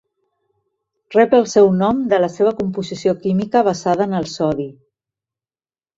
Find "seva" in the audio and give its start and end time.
2.37-2.55